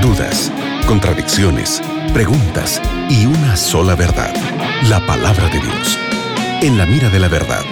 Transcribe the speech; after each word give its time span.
dudas, 0.00 0.52
contradicciones, 0.86 1.82
preguntas 2.12 2.80
y 3.08 3.26
una 3.26 3.56
sola 3.56 3.94
verdad, 3.94 4.34
la 4.88 5.04
palabra 5.06 5.48
de 5.48 5.58
Dios. 5.60 5.98
En 6.62 6.78
la 6.78 6.86
mira 6.86 7.08
de 7.08 7.18
la 7.18 7.28
verdad, 7.28 7.62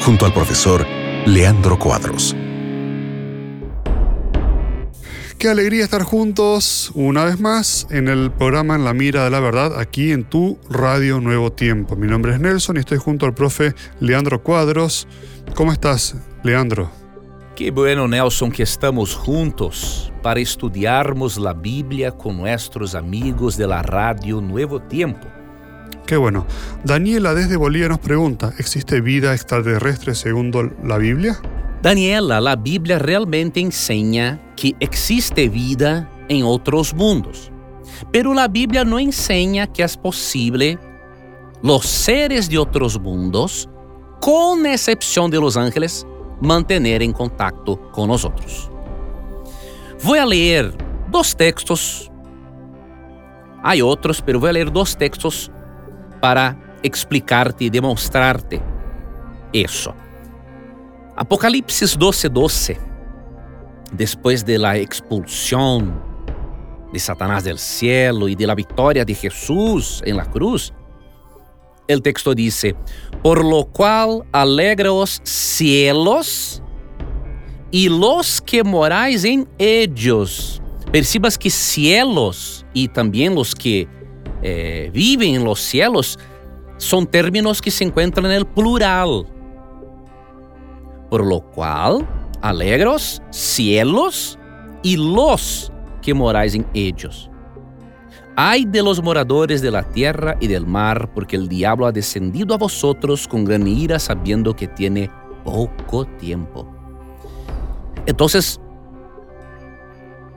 junto 0.00 0.26
al 0.26 0.32
profesor 0.32 0.86
Leandro 1.26 1.78
Cuadros. 1.78 2.34
Qué 5.38 5.48
alegría 5.48 5.84
estar 5.84 6.02
juntos 6.02 6.90
una 6.94 7.24
vez 7.24 7.38
más 7.38 7.86
en 7.90 8.08
el 8.08 8.30
programa 8.30 8.74
En 8.74 8.84
la 8.84 8.94
Mira 8.94 9.24
de 9.24 9.30
la 9.30 9.40
Verdad, 9.40 9.78
aquí 9.78 10.12
en 10.12 10.24
tu 10.24 10.58
Radio 10.70 11.20
Nuevo 11.20 11.52
Tiempo. 11.52 11.94
Mi 11.94 12.06
nombre 12.06 12.32
es 12.32 12.40
Nelson 12.40 12.76
y 12.76 12.80
estoy 12.80 12.98
junto 12.98 13.26
al 13.26 13.34
profe 13.34 13.74
Leandro 14.00 14.42
Cuadros. 14.42 15.06
¿Cómo 15.54 15.72
estás, 15.72 16.16
Leandro? 16.42 17.05
Qué 17.56 17.70
bueno, 17.70 18.06
Nelson, 18.06 18.52
que 18.52 18.64
estamos 18.64 19.14
juntos 19.14 20.12
para 20.22 20.40
estudiarmos 20.40 21.38
la 21.38 21.54
Biblia 21.54 22.12
con 22.12 22.36
nuestros 22.36 22.94
amigos 22.94 23.56
de 23.56 23.66
la 23.66 23.80
Radio 23.80 24.42
Nuevo 24.42 24.78
Tiempo. 24.82 25.26
Qué 26.06 26.18
bueno. 26.18 26.46
Daniela 26.84 27.32
desde 27.32 27.56
Bolivia 27.56 27.88
nos 27.88 28.00
pregunta, 28.00 28.52
¿existe 28.58 29.00
vida 29.00 29.32
extraterrestre 29.32 30.14
según 30.14 30.52
la 30.84 30.98
Biblia? 30.98 31.40
Daniela, 31.80 32.42
la 32.42 32.56
Biblia 32.56 32.98
realmente 32.98 33.58
enseña 33.60 34.38
que 34.54 34.74
existe 34.78 35.48
vida 35.48 36.10
en 36.28 36.44
otros 36.44 36.92
mundos. 36.92 37.50
Pero 38.12 38.34
la 38.34 38.48
Biblia 38.48 38.84
no 38.84 38.98
enseña 38.98 39.66
que 39.66 39.82
es 39.82 39.96
posible 39.96 40.78
los 41.62 41.86
seres 41.86 42.50
de 42.50 42.58
otros 42.58 43.00
mundos, 43.00 43.66
con 44.20 44.66
excepción 44.66 45.30
de 45.30 45.40
los 45.40 45.56
ángeles, 45.56 46.06
manter 46.40 47.02
em 47.02 47.12
contato 47.12 47.76
com 47.92 48.06
nós 48.06 48.24
outros. 48.24 48.70
Vou 49.98 50.22
ler 50.24 50.72
dois 51.08 51.34
textos. 51.34 52.10
Há 53.62 53.74
outros, 53.82 54.22
mas 54.24 54.36
vou 54.36 54.50
ler 54.50 54.70
dois 54.70 54.94
textos 54.94 55.50
para 56.20 56.56
explicar-te 56.82 57.64
e 57.64 57.70
demonstrar-te 57.70 58.60
isso. 59.52 59.92
Apocalipse 61.16 61.96
12, 61.96 62.28
12. 62.28 62.78
Depois 63.92 64.42
de 64.42 64.58
la 64.58 64.78
expulsão 64.78 66.02
de 66.92 67.00
Satanás 67.00 67.44
del 67.44 67.58
cielo 67.58 68.28
e 68.28 68.34
de 68.34 68.46
la 68.46 68.54
vitória 68.54 69.04
de 69.04 69.14
Jesus 69.14 70.02
em 70.04 70.12
la 70.12 70.26
cruz, 70.26 70.72
el 71.88 72.02
texto 72.02 72.34
dice, 72.34 72.74
por 73.22 73.44
lo 73.44 73.64
cual 73.64 74.24
alegraos 74.32 75.20
cielos 75.24 76.62
y 77.70 77.88
los 77.88 78.40
que 78.40 78.62
moráis 78.64 79.24
en 79.24 79.48
ellos. 79.58 80.62
Percibas 80.92 81.36
que 81.36 81.50
cielos 81.50 82.64
y 82.72 82.88
también 82.88 83.34
los 83.34 83.54
que 83.54 83.88
eh, 84.42 84.90
viven 84.92 85.34
en 85.34 85.44
los 85.44 85.60
cielos 85.60 86.18
son 86.76 87.06
términos 87.06 87.60
que 87.60 87.70
se 87.70 87.84
encuentran 87.84 88.26
en 88.26 88.32
el 88.32 88.46
plural 88.46 89.26
por 91.10 91.24
lo 91.24 91.40
cual 91.40 92.06
alegros 92.42 93.22
cielos 93.30 94.38
y 94.82 94.96
los 94.96 95.72
que 96.02 96.14
moráis 96.14 96.54
en 96.54 96.66
ellos. 96.74 97.30
Ay 98.38 98.66
de 98.66 98.82
los 98.82 99.02
moradores 99.02 99.62
de 99.62 99.70
la 99.70 99.82
tierra 99.82 100.36
y 100.40 100.46
del 100.46 100.66
mar, 100.66 101.10
porque 101.14 101.36
el 101.36 101.48
diablo 101.48 101.86
ha 101.86 101.92
descendido 101.92 102.54
a 102.54 102.58
vosotros 102.58 103.26
con 103.26 103.46
gran 103.46 103.66
ira, 103.66 103.98
sabiendo 103.98 104.54
que 104.54 104.68
tiene 104.68 105.10
poco 105.42 106.04
tiempo. 106.04 106.68
Entonces, 108.04 108.60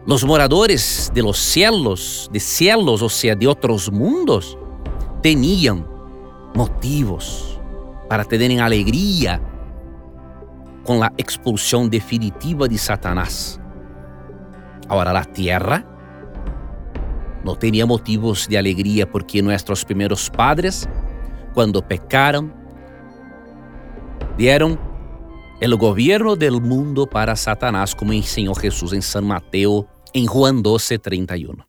los 0.06 0.24
moradores 0.24 1.12
de 1.14 1.22
los 1.22 1.38
cielos, 1.38 2.30
de 2.32 2.40
cielos, 2.40 3.02
o 3.02 3.10
sea, 3.10 3.36
de 3.36 3.48
otros 3.48 3.92
mundos, 3.92 4.58
tenían 5.22 5.86
motivos 6.56 7.60
para 8.08 8.24
tener 8.24 8.62
alegría 8.62 9.42
con 10.86 11.02
la 11.02 11.12
expulsión 11.18 11.90
definitiva 11.90 12.66
de 12.66 12.78
Satanás. 12.78 13.60
Ahora 14.88 15.12
la 15.12 15.26
tierra 15.26 15.99
no 17.44 17.56
tenía 17.56 17.86
motivos 17.86 18.48
de 18.48 18.58
alegría 18.58 19.10
porque 19.10 19.42
nuestros 19.42 19.86
primeros 19.86 20.30
padres, 20.30 20.88
cuando 21.54 21.82
pecaron, 21.82 22.54
dieron 24.38 24.80
el 25.60 25.76
gobierno 25.76 26.36
del 26.36 26.62
mundo 26.62 27.06
para 27.06 27.36
Satanás, 27.36 27.94
como 27.96 28.14
enseñó 28.14 28.54
Jesús 28.56 28.94
en 28.94 29.02
San 29.02 29.26
Mateo 29.26 29.88
en 30.14 30.26
Juan 30.26 30.64
12, 30.64 31.00
31. 31.00 31.68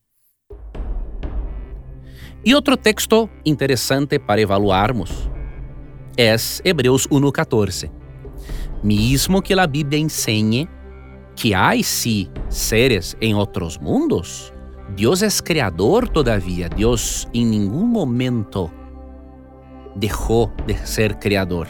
Y 2.43 2.55
otro 2.55 2.77
texto 2.77 3.29
interesante 3.45 4.19
para 4.19 4.41
evaluarmos 4.41 5.29
es 6.17 6.63
Hebreos 6.65 7.09
1.14 7.11 8.01
mismo 8.83 9.43
que 9.43 9.55
a 9.55 9.67
Bíblia 9.67 9.99
enseñe 9.99 10.69
que 11.37 11.55
há 11.55 11.73
sí 11.83 12.29
seres 12.49 13.17
em 13.21 13.35
outros 13.35 13.79
mundos, 13.79 14.53
Deus 14.97 15.23
é 15.23 15.29
criador, 15.43 16.09
todavia, 16.09 16.69
Deus 16.69 17.27
em 17.33 17.47
nenhum 17.47 17.87
momento 17.87 18.71
deixou 19.97 20.51
de 20.67 20.75
ser 20.87 21.15
criador. 21.15 21.69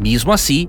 Mesmo 0.00 0.32
assim, 0.32 0.68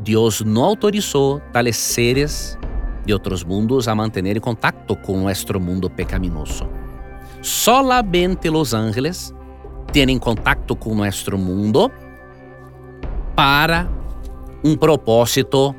Deus 0.00 0.40
não 0.40 0.64
autorizou 0.64 1.40
tales 1.52 1.76
seres 1.76 2.58
de 3.04 3.12
outros 3.12 3.42
mundos 3.44 3.88
a 3.88 3.94
manterem 3.94 4.40
contato 4.40 4.96
com 4.96 5.18
o 5.18 5.24
nosso 5.24 5.60
mundo 5.60 5.90
pecaminoso. 5.90 6.68
Solamente 7.42 8.48
os 8.48 8.74
ángeles 8.74 9.34
contato 10.18 10.76
com 10.76 10.92
o 10.92 10.94
nosso 10.94 11.36
mundo 11.36 11.90
para 13.34 13.88
um 14.62 14.76
propósito 14.76 15.74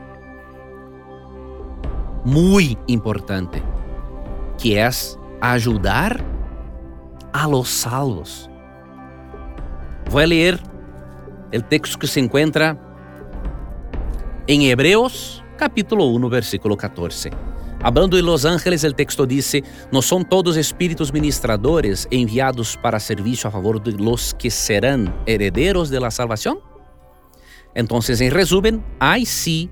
muito 2.24 2.82
importante, 2.88 3.62
que 4.58 4.76
é 4.76 4.90
ajudar 5.40 6.24
a 7.34 7.48
los 7.48 7.70
salvos. 7.70 8.50
Vou 10.10 10.24
ler 10.26 10.60
o 11.56 11.62
texto 11.62 11.98
que 11.98 12.08
se 12.08 12.20
encontra 12.20 12.78
em 14.48 14.70
Hebreos, 14.70 15.44
capítulo 15.58 16.14
1, 16.16 16.30
versículo 16.30 16.76
14. 16.78 17.32
Hablando 17.84 18.16
de 18.16 18.22
los 18.22 18.46
ángeles, 18.46 18.84
el 18.84 18.94
texto 18.94 19.26
dice, 19.26 19.64
¿no 19.92 20.04
son 20.04 20.24
todos 20.24 20.56
espíritus 20.56 21.12
ministradores 21.12 22.08
enviados 22.12 22.78
para 22.78 23.00
servicio 23.00 23.48
a 23.48 23.52
favor 23.52 23.82
de 23.82 23.94
los 23.94 24.36
que 24.36 24.52
serán 24.52 25.16
herederos 25.26 25.90
de 25.90 26.00
la 26.00 26.12
salvación? 26.12 26.60
Entonces, 27.74 28.22
en 28.22 28.32
resumen, 28.32 28.86
hay 29.00 29.26
sí 29.26 29.70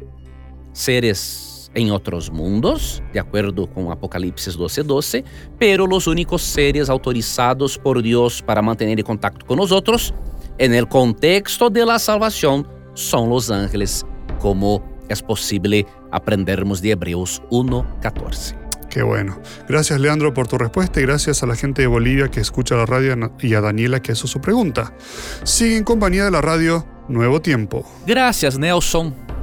seres 0.72 1.49
en 1.74 1.92
otros 1.92 2.32
mundos, 2.32 3.04
de 3.14 3.20
acuerdo 3.20 3.68
con 3.68 3.92
Apocalipsis 3.92 4.58
12:12, 4.58 4.84
12, 4.84 5.24
pero 5.58 5.88
los 5.88 6.08
únicos 6.08 6.42
seres 6.42 6.90
autorizados 6.90 7.78
por 7.78 8.02
Dios 8.02 8.42
para 8.42 8.62
mantener 8.62 9.04
contacto 9.04 9.46
con 9.46 9.58
nosotros 9.58 10.14
en 10.58 10.74
el 10.74 10.88
contexto 10.88 11.70
de 11.70 11.86
la 11.86 12.00
salvación 12.00 12.68
son 12.94 13.30
los 13.30 13.50
ángeles, 13.50 14.06
como 14.40 14.84
es 15.08 15.22
posible 15.22 15.86
aprendermos 16.12 16.82
de 16.82 16.92
Hebreos 16.92 17.42
1:14. 17.50 18.56
Qué 18.90 19.04
bueno. 19.04 19.40
Gracias 19.68 20.00
Leandro 20.00 20.34
por 20.34 20.48
tu 20.48 20.58
respuesta 20.58 21.00
y 21.00 21.04
gracias 21.04 21.44
a 21.44 21.46
la 21.46 21.56
gente 21.56 21.84
de 21.84 21.88
Bolivia 21.88 22.30
que 22.30 22.40
escucha 22.40 22.76
la 22.76 22.88
radio 22.88 23.16
y 23.40 23.54
a 23.54 23.62
Daniela 23.62 24.02
que 24.02 24.14
hizo 24.14 24.28
su 24.28 24.42
pregunta. 24.42 24.94
Sigue 25.44 25.78
en 25.78 25.84
compañía 25.84 26.26
de 26.26 26.32
la 26.32 26.42
radio 26.42 26.86
Nuevo 27.08 27.40
Tiempo. 27.40 27.86
Gracias 28.06 28.58
Nelson 28.58 29.29